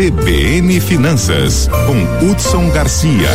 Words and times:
CBN 0.00 0.80
Finanças, 0.80 1.68
com 1.84 2.26
Hudson 2.26 2.70
Garcia. 2.70 3.28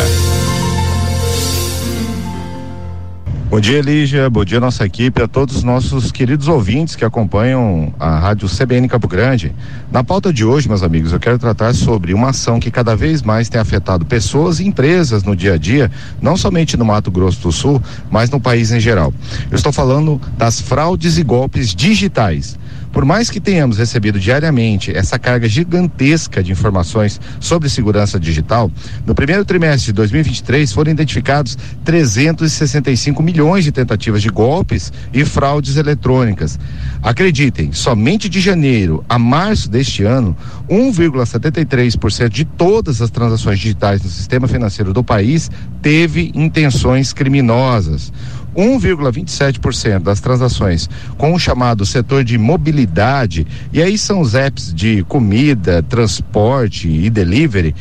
Bom 3.48 3.60
dia, 3.60 3.80
Lígia. 3.80 4.28
Bom 4.28 4.44
dia, 4.44 4.58
nossa 4.58 4.84
equipe, 4.84 5.22
a 5.22 5.28
todos 5.28 5.58
os 5.58 5.62
nossos 5.62 6.10
queridos 6.10 6.48
ouvintes 6.48 6.96
que 6.96 7.04
acompanham 7.04 7.94
a 8.00 8.18
Rádio 8.18 8.48
CBN 8.48 8.88
Campo 8.88 9.06
Grande. 9.06 9.54
Na 9.92 10.02
pauta 10.02 10.32
de 10.32 10.44
hoje, 10.44 10.68
meus 10.68 10.82
amigos, 10.82 11.12
eu 11.12 11.20
quero 11.20 11.38
tratar 11.38 11.72
sobre 11.72 12.12
uma 12.12 12.30
ação 12.30 12.58
que 12.58 12.68
cada 12.68 12.96
vez 12.96 13.22
mais 13.22 13.48
tem 13.48 13.60
afetado 13.60 14.04
pessoas 14.04 14.58
e 14.58 14.66
empresas 14.66 15.22
no 15.22 15.36
dia 15.36 15.54
a 15.54 15.56
dia, 15.56 15.88
não 16.20 16.36
somente 16.36 16.76
no 16.76 16.84
Mato 16.84 17.12
Grosso 17.12 17.42
do 17.42 17.52
Sul, 17.52 17.80
mas 18.10 18.28
no 18.28 18.40
país 18.40 18.72
em 18.72 18.80
geral. 18.80 19.14
Eu 19.52 19.54
estou 19.54 19.70
falando 19.70 20.20
das 20.36 20.60
fraudes 20.60 21.16
e 21.16 21.22
golpes 21.22 21.72
digitais. 21.72 22.58
Por 22.96 23.04
mais 23.04 23.28
que 23.28 23.40
tenhamos 23.40 23.76
recebido 23.76 24.18
diariamente 24.18 24.90
essa 24.96 25.18
carga 25.18 25.46
gigantesca 25.46 26.42
de 26.42 26.50
informações 26.50 27.20
sobre 27.38 27.68
segurança 27.68 28.18
digital, 28.18 28.70
no 29.04 29.14
primeiro 29.14 29.44
trimestre 29.44 29.88
de 29.88 29.92
2023 29.92 30.72
foram 30.72 30.92
identificados 30.92 31.58
365 31.84 33.22
milhões 33.22 33.64
de 33.64 33.70
tentativas 33.70 34.22
de 34.22 34.30
golpes 34.30 34.90
e 35.12 35.26
fraudes 35.26 35.76
eletrônicas. 35.76 36.58
Acreditem, 37.02 37.70
somente 37.70 38.30
de 38.30 38.40
janeiro 38.40 39.04
a 39.06 39.18
março 39.18 39.68
deste 39.68 40.02
ano, 40.02 40.34
1,73% 40.66 42.30
de 42.30 42.46
todas 42.46 43.02
as 43.02 43.10
transações 43.10 43.58
digitais 43.58 44.02
no 44.02 44.08
sistema 44.08 44.48
financeiro 44.48 44.94
do 44.94 45.04
país 45.04 45.50
teve 45.82 46.32
intenções 46.34 47.12
criminosas. 47.12 48.10
1,27% 48.56 50.00
das 50.00 50.20
transações 50.20 50.88
com 51.18 51.34
o 51.34 51.38
chamado 51.38 51.84
setor 51.84 52.24
de 52.24 52.38
mobilidade, 52.38 53.46
e 53.72 53.82
aí 53.82 53.98
são 53.98 54.20
os 54.20 54.34
apps 54.34 54.72
de 54.72 55.04
comida, 55.04 55.82
transporte 55.82 56.88
e 56.88 57.10
delivery, 57.10 57.74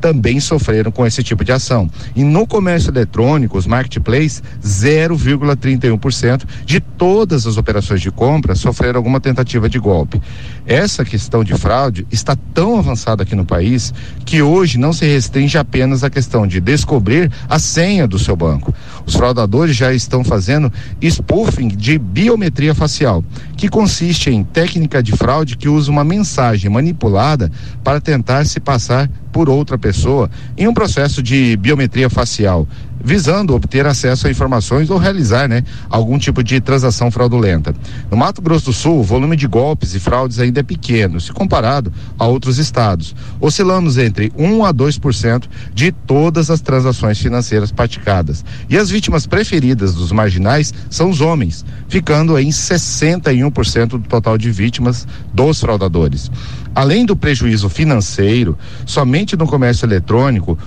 também 0.00 0.40
sofreram 0.40 0.90
com 0.90 1.06
esse 1.06 1.22
tipo 1.22 1.44
de 1.44 1.52
ação. 1.52 1.90
E 2.14 2.22
no 2.22 2.46
comércio 2.46 2.90
eletrônico, 2.90 3.58
os 3.58 3.66
marketplaces, 3.66 4.42
0,31% 4.64 6.44
de 6.64 6.80
todas 6.80 7.46
as 7.46 7.56
operações 7.56 8.00
de 8.00 8.10
compra 8.10 8.54
sofreram 8.54 8.98
alguma 8.98 9.20
tentativa 9.20 9.68
de 9.68 9.78
golpe. 9.78 10.20
Essa 10.66 11.04
questão 11.04 11.44
de 11.44 11.54
fraude 11.54 12.06
está 12.10 12.36
tão 12.54 12.78
avançada 12.78 13.22
aqui 13.22 13.34
no 13.34 13.44
país 13.44 13.92
que 14.24 14.42
hoje 14.42 14.78
não 14.78 14.92
se 14.92 15.06
restringe 15.06 15.58
apenas 15.58 16.02
à 16.02 16.10
questão 16.10 16.46
de 16.46 16.60
descobrir 16.60 17.30
a 17.48 17.58
senha 17.58 18.06
do 18.06 18.18
seu 18.18 18.36
banco. 18.36 18.74
Os 19.04 19.14
fraudadores 19.14 19.76
já 19.76 19.92
estão 19.92 20.24
fazendo 20.24 20.72
spoofing 21.02 21.68
de 21.68 21.98
biometria 21.98 22.74
facial, 22.74 23.24
que 23.56 23.68
consiste 23.68 24.30
em 24.30 24.42
técnica 24.42 25.02
de 25.02 25.12
fraude 25.12 25.56
que 25.56 25.68
usa 25.68 25.90
uma 25.90 26.04
mensagem 26.04 26.70
manipulada 26.70 27.50
para 27.82 28.00
tentar 28.00 28.44
se 28.44 28.60
passar 28.60 29.08
por 29.36 29.50
outra 29.50 29.76
pessoa 29.76 30.30
em 30.56 30.66
um 30.66 30.72
processo 30.72 31.22
de 31.22 31.58
biometria 31.58 32.08
facial 32.08 32.66
visando 33.06 33.54
obter 33.54 33.86
acesso 33.86 34.26
a 34.26 34.30
informações 34.32 34.90
ou 34.90 34.98
realizar, 34.98 35.48
né, 35.48 35.62
algum 35.88 36.18
tipo 36.18 36.42
de 36.42 36.60
transação 36.60 37.08
fraudulenta. 37.08 37.72
No 38.10 38.16
Mato 38.16 38.42
Grosso 38.42 38.66
do 38.66 38.72
Sul, 38.72 38.98
o 38.98 39.02
volume 39.04 39.36
de 39.36 39.46
golpes 39.46 39.94
e 39.94 40.00
fraudes 40.00 40.40
ainda 40.40 40.58
é 40.58 40.62
pequeno, 40.64 41.20
se 41.20 41.30
comparado 41.32 41.92
a 42.18 42.26
outros 42.26 42.58
estados. 42.58 43.14
Oscilamos 43.40 43.96
entre 43.96 44.32
1 44.36 44.64
a 44.64 44.74
2% 44.74 45.44
de 45.72 45.92
todas 45.92 46.50
as 46.50 46.60
transações 46.60 47.16
financeiras 47.20 47.70
praticadas. 47.70 48.44
E 48.68 48.76
as 48.76 48.90
vítimas 48.90 49.24
preferidas 49.24 49.94
dos 49.94 50.10
marginais 50.10 50.74
são 50.90 51.08
os 51.08 51.20
homens, 51.20 51.64
ficando 51.88 52.36
em 52.36 52.48
61% 52.48 53.86
do 53.86 54.00
total 54.00 54.36
de 54.36 54.50
vítimas 54.50 55.06
dos 55.32 55.60
fraudadores. 55.60 56.28
Além 56.74 57.06
do 57.06 57.16
prejuízo 57.16 57.70
financeiro, 57.70 58.58
somente 58.84 59.34
no 59.34 59.46
comércio 59.46 59.86
eletrônico, 59.86 60.58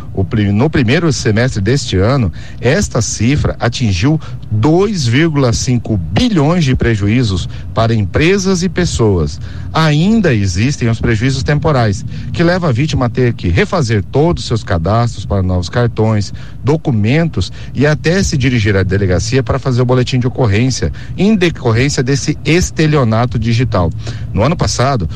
no 0.52 0.68
primeiro 0.68 1.14
semestre 1.14 1.62
deste 1.62 1.98
ano, 1.98 2.29
esta 2.60 3.02
cifra 3.02 3.56
atingiu 3.60 4.20
2,5 4.54 5.98
bilhões 5.98 6.64
de 6.64 6.76
prejuízos 6.76 7.48
para 7.74 7.94
empresas 7.94 8.64
e 8.64 8.70
pessoas. 8.70 9.40
Ainda 9.74 10.34
existem 10.34 10.90
os 10.90 11.00
prejuízos 11.00 11.44
temporais, 11.44 12.04
que 12.34 12.44
leva 12.44 12.70
a 12.70 12.72
vítima 12.72 13.06
a 13.06 13.10
ter 13.10 13.34
que 13.34 13.50
refazer 13.50 14.04
todos 14.04 14.44
os 14.44 14.48
seus 14.48 14.64
cadastros 14.64 15.26
para 15.26 15.44
novos 15.44 15.70
cartões, 15.70 16.34
documentos 16.64 17.52
e 17.74 17.86
até 17.86 18.22
se 18.24 18.38
dirigir 18.38 18.76
à 18.76 18.84
delegacia 18.84 19.44
para 19.44 19.60
fazer 19.60 19.82
o 19.82 19.86
boletim 19.86 20.20
de 20.20 20.28
ocorrência, 20.28 20.92
em 21.18 21.36
decorrência 21.36 22.02
desse 22.02 22.38
estelionato 22.44 23.38
digital. 23.38 23.92
No 24.34 24.44
ano 24.44 24.56
passado, 24.56 25.08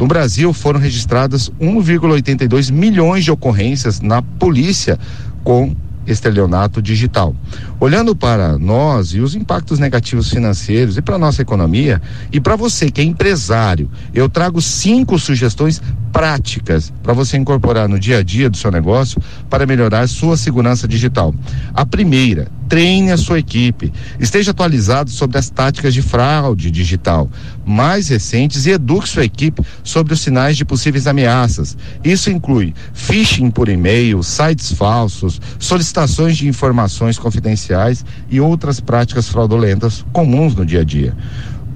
no 0.00 0.06
Brasil 0.06 0.52
foram 0.54 0.80
registradas 0.80 1.50
1,82 1.60 2.72
milhões 2.72 3.22
de 3.22 3.30
ocorrências 3.30 4.00
na 4.00 4.22
polícia 4.22 4.98
com 5.44 5.76
estelionato 6.12 6.82
digital. 6.82 7.34
Olhando 7.78 8.14
para 8.14 8.58
nós 8.58 9.08
e 9.14 9.20
os 9.20 9.34
impactos 9.34 9.78
negativos 9.78 10.30
financeiros 10.30 10.96
e 10.96 11.02
para 11.02 11.18
nossa 11.18 11.42
economia, 11.42 12.00
e 12.32 12.40
para 12.40 12.56
você 12.56 12.90
que 12.90 13.00
é 13.00 13.04
empresário, 13.04 13.90
eu 14.14 14.28
trago 14.28 14.60
cinco 14.60 15.18
sugestões 15.18 15.82
práticas 16.12 16.92
para 17.02 17.12
você 17.12 17.36
incorporar 17.36 17.88
no 17.88 17.98
dia 17.98 18.18
a 18.18 18.22
dia 18.22 18.50
do 18.50 18.56
seu 18.56 18.70
negócio 18.70 19.22
para 19.48 19.66
melhorar 19.66 20.08
sua 20.08 20.36
segurança 20.36 20.86
digital. 20.86 21.34
A 21.72 21.86
primeira, 21.86 22.48
treine 22.70 23.10
a 23.10 23.16
sua 23.16 23.40
equipe, 23.40 23.92
esteja 24.20 24.52
atualizado 24.52 25.10
sobre 25.10 25.36
as 25.36 25.50
táticas 25.50 25.92
de 25.92 26.00
fraude 26.00 26.70
digital 26.70 27.28
mais 27.66 28.08
recentes 28.08 28.66
e 28.66 28.70
eduque 28.70 29.08
sua 29.08 29.24
equipe 29.24 29.62
sobre 29.82 30.14
os 30.14 30.20
sinais 30.20 30.56
de 30.56 30.64
possíveis 30.64 31.06
ameaças. 31.06 31.76
Isso 32.02 32.30
inclui 32.30 32.72
phishing 32.94 33.50
por 33.50 33.68
e-mail, 33.68 34.22
sites 34.22 34.72
falsos, 34.72 35.40
solicitações 35.58 36.36
de 36.36 36.48
informações 36.48 37.18
confidenciais 37.18 38.04
e 38.30 38.40
outras 38.40 38.80
práticas 38.80 39.28
fraudulentas 39.28 40.04
comuns 40.12 40.54
no 40.54 40.64
dia 40.64 40.80
a 40.80 40.84
dia. 40.84 41.16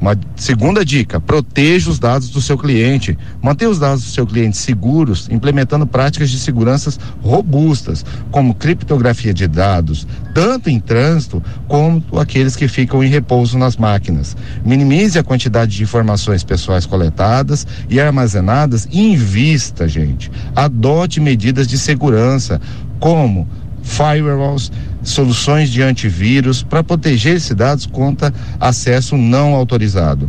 Uma 0.00 0.18
segunda 0.36 0.84
dica: 0.84 1.20
proteja 1.20 1.90
os 1.90 1.98
dados 1.98 2.28
do 2.28 2.40
seu 2.40 2.58
cliente. 2.58 3.16
Mantenha 3.42 3.70
os 3.70 3.78
dados 3.78 4.04
do 4.04 4.10
seu 4.10 4.26
cliente 4.26 4.56
seguros, 4.56 5.28
implementando 5.30 5.86
práticas 5.86 6.30
de 6.30 6.38
seguranças 6.38 6.98
robustas, 7.22 8.04
como 8.30 8.54
criptografia 8.54 9.32
de 9.32 9.46
dados, 9.46 10.06
tanto 10.34 10.68
em 10.68 10.78
trânsito 10.80 11.42
como 11.66 12.02
aqueles 12.18 12.56
que 12.56 12.68
ficam 12.68 13.02
em 13.02 13.08
repouso 13.08 13.56
nas 13.56 13.76
máquinas. 13.76 14.36
Minimize 14.64 15.18
a 15.18 15.24
quantidade 15.24 15.76
de 15.76 15.82
informações 15.82 16.44
pessoais 16.44 16.86
coletadas 16.86 17.66
e 17.88 18.00
armazenadas 18.00 18.88
e 18.90 19.12
invista, 19.12 19.88
gente. 19.88 20.30
Adote 20.54 21.20
medidas 21.20 21.66
de 21.66 21.78
segurança, 21.78 22.60
como 22.98 23.48
firewalls, 23.84 24.72
soluções 25.02 25.70
de 25.70 25.82
antivírus 25.82 26.62
para 26.62 26.82
proteger 26.82 27.36
esses 27.36 27.54
dados 27.54 27.86
contra 27.86 28.32
acesso 28.58 29.16
não 29.16 29.54
autorizado. 29.54 30.28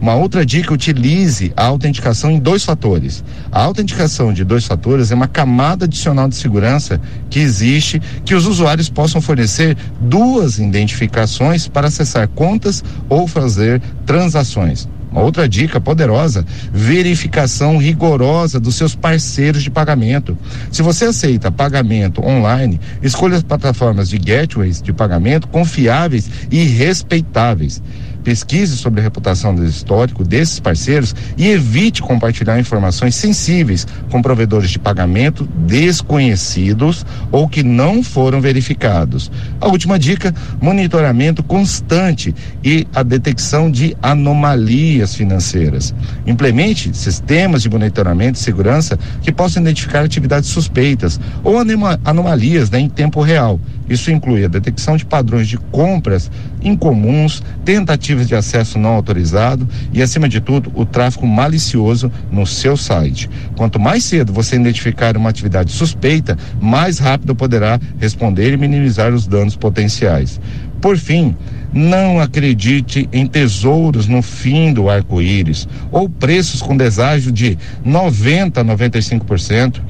Uma 0.00 0.14
outra 0.14 0.46
dica, 0.46 0.72
utilize 0.72 1.52
a 1.54 1.66
autenticação 1.66 2.30
em 2.30 2.38
dois 2.38 2.64
fatores. 2.64 3.22
A 3.52 3.62
autenticação 3.62 4.32
de 4.32 4.44
dois 4.44 4.64
fatores 4.64 5.10
é 5.10 5.14
uma 5.14 5.28
camada 5.28 5.84
adicional 5.84 6.26
de 6.26 6.36
segurança 6.36 6.98
que 7.28 7.38
existe 7.38 8.00
que 8.24 8.34
os 8.34 8.46
usuários 8.46 8.88
possam 8.88 9.20
fornecer 9.20 9.76
duas 10.00 10.58
identificações 10.58 11.68
para 11.68 11.88
acessar 11.88 12.28
contas 12.28 12.82
ou 13.10 13.26
fazer 13.26 13.82
transações. 14.06 14.88
Uma 15.10 15.22
outra 15.22 15.48
dica 15.48 15.80
poderosa: 15.80 16.44
verificação 16.72 17.78
rigorosa 17.78 18.60
dos 18.60 18.74
seus 18.76 18.94
parceiros 18.94 19.62
de 19.62 19.70
pagamento. 19.70 20.36
Se 20.70 20.82
você 20.82 21.06
aceita 21.06 21.50
pagamento 21.50 22.24
online, 22.24 22.80
escolha 23.02 23.36
as 23.36 23.42
plataformas 23.42 24.08
de 24.08 24.18
gateways 24.18 24.80
de 24.80 24.92
pagamento 24.92 25.48
confiáveis 25.48 26.30
e 26.50 26.64
respeitáveis. 26.64 27.82
Pesquise 28.22 28.76
sobre 28.76 29.00
a 29.00 29.02
reputação 29.02 29.54
do 29.54 29.64
histórico 29.64 30.22
desses 30.22 30.60
parceiros 30.60 31.14
e 31.36 31.48
evite 31.48 32.02
compartilhar 32.02 32.58
informações 32.58 33.14
sensíveis 33.14 33.86
com 34.10 34.20
provedores 34.20 34.70
de 34.70 34.78
pagamento 34.78 35.48
desconhecidos 35.66 37.06
ou 37.32 37.48
que 37.48 37.62
não 37.62 38.02
foram 38.02 38.40
verificados. 38.40 39.30
A 39.60 39.68
última 39.68 39.98
dica: 39.98 40.34
monitoramento 40.60 41.42
constante 41.42 42.34
e 42.62 42.86
a 42.94 43.02
detecção 43.02 43.70
de 43.70 43.96
anomalias 44.02 45.14
financeiras. 45.14 45.94
Implemente 46.26 46.94
sistemas 46.96 47.62
de 47.62 47.70
monitoramento 47.70 48.38
e 48.38 48.42
segurança 48.42 48.98
que 49.22 49.32
possam 49.32 49.62
identificar 49.62 50.04
atividades 50.04 50.50
suspeitas 50.50 51.18
ou 51.42 51.56
anomalias 52.04 52.70
né, 52.70 52.80
em 52.80 52.88
tempo 52.88 53.22
real. 53.22 53.58
Isso 53.88 54.10
inclui 54.10 54.44
a 54.44 54.48
detecção 54.48 54.96
de 54.96 55.04
padrões 55.04 55.48
de 55.48 55.58
compras 55.58 56.30
incomuns, 56.62 57.42
tentativas 57.64 58.09
de 58.16 58.34
acesso 58.34 58.78
não 58.78 58.90
autorizado 58.90 59.68
e, 59.92 60.02
acima 60.02 60.28
de 60.28 60.40
tudo, 60.40 60.70
o 60.74 60.84
tráfego 60.84 61.26
malicioso 61.26 62.10
no 62.30 62.46
seu 62.46 62.76
site. 62.76 63.28
Quanto 63.56 63.78
mais 63.78 64.04
cedo 64.04 64.32
você 64.32 64.56
identificar 64.56 65.16
uma 65.16 65.30
atividade 65.30 65.72
suspeita, 65.72 66.36
mais 66.60 66.98
rápido 66.98 67.34
poderá 67.34 67.78
responder 67.98 68.52
e 68.52 68.56
minimizar 68.56 69.12
os 69.12 69.26
danos 69.26 69.56
potenciais. 69.56 70.40
Por 70.80 70.96
fim, 70.96 71.36
Não 71.72 72.18
acredite 72.18 73.08
em 73.12 73.26
tesouros 73.26 74.08
no 74.08 74.22
fim 74.22 74.72
do 74.72 74.90
arco-íris 74.90 75.68
ou 75.92 76.08
preços 76.08 76.60
com 76.60 76.76
deságio 76.76 77.30
de 77.30 77.56
90 77.84 78.60
a 78.60 78.64
95%. 78.64 79.80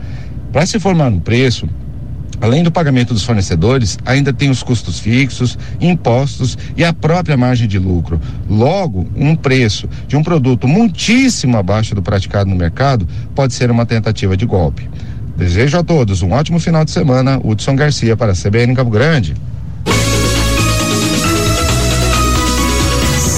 Para 0.52 0.66
se 0.66 0.78
formar 0.78 1.08
um 1.08 1.20
preço, 1.20 1.66
Além 2.40 2.62
do 2.62 2.70
pagamento 2.72 3.12
dos 3.12 3.24
fornecedores, 3.24 3.98
ainda 4.04 4.32
tem 4.32 4.48
os 4.48 4.62
custos 4.62 4.98
fixos, 4.98 5.58
impostos 5.80 6.56
e 6.76 6.82
a 6.82 6.92
própria 6.92 7.36
margem 7.36 7.68
de 7.68 7.78
lucro. 7.78 8.20
Logo, 8.48 9.06
um 9.14 9.36
preço 9.36 9.88
de 10.08 10.16
um 10.16 10.22
produto 10.22 10.66
muitíssimo 10.66 11.56
abaixo 11.56 11.94
do 11.94 12.02
praticado 12.02 12.48
no 12.48 12.56
mercado 12.56 13.06
pode 13.34 13.52
ser 13.52 13.70
uma 13.70 13.84
tentativa 13.84 14.36
de 14.36 14.46
golpe. 14.46 14.88
Desejo 15.36 15.78
a 15.78 15.82
todos 15.82 16.22
um 16.22 16.32
ótimo 16.32 16.58
final 16.58 16.84
de 16.84 16.90
semana. 16.90 17.40
Hudson 17.42 17.76
Garcia 17.76 18.16
para 18.16 18.32
a 18.32 18.34
CBN 18.34 18.74
Campo 18.74 18.90
Grande. 18.90 19.34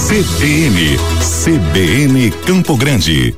CBN, 0.07 0.97
CBN 1.43 2.31
Campo 2.45 2.77
Grande. 2.77 3.35